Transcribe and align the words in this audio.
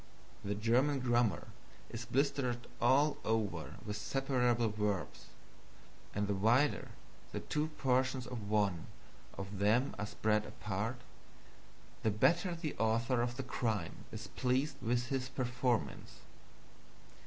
The 0.43 0.55
German 0.55 0.99
grammar 0.99 1.49
is 1.91 2.05
blistered 2.05 2.65
all 2.81 3.17
over 3.23 3.75
with 3.85 3.97
separable 3.97 4.69
verbs; 4.69 5.27
and 6.15 6.27
the 6.27 6.33
wider 6.33 6.87
the 7.33 7.41
two 7.41 7.67
portions 7.77 8.25
of 8.25 8.49
one 8.49 8.87
of 9.37 9.59
them 9.59 9.93
are 9.99 10.07
spread 10.07 10.47
apart, 10.47 11.01
the 12.01 12.09
better 12.09 12.55
the 12.55 12.75
author 12.77 13.21
of 13.21 13.37
the 13.37 13.43
crime 13.43 14.05
is 14.11 14.25
pleased 14.25 14.77
with 14.81 15.09
his 15.09 15.29
performance. 15.29 16.21